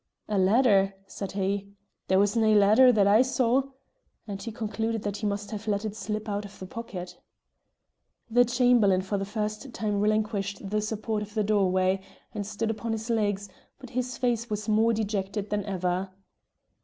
"A 0.27 0.39
letter!" 0.39 0.95
said 1.05 1.33
he; 1.33 1.67
"there 2.07 2.17
was 2.17 2.35
nae 2.35 2.55
letter 2.55 2.91
that 2.91 3.05
I 3.05 3.21
saw;" 3.21 3.61
and 4.27 4.41
he 4.41 4.51
concluded 4.51 5.03
that 5.03 5.17
he 5.17 5.27
must 5.27 5.51
have 5.51 5.67
let 5.67 5.85
it 5.85 5.95
slip 5.95 6.27
out 6.27 6.43
of 6.43 6.57
the 6.57 6.65
pocket. 6.65 7.19
The 8.27 8.43
Chamberlain 8.43 9.01
for 9.01 9.19
the 9.19 9.25
first 9.25 9.75
time 9.75 9.99
relinquished 10.01 10.67
the 10.67 10.81
support 10.81 11.21
of 11.21 11.35
the 11.35 11.43
doorway, 11.43 12.01
and 12.33 12.47
stood 12.47 12.71
upon 12.71 12.93
his 12.93 13.11
legs, 13.11 13.47
but 13.77 13.91
his 13.91 14.17
face 14.17 14.49
was 14.49 14.67
more 14.67 14.91
dejected 14.91 15.51
than 15.51 15.63
ever. 15.65 16.09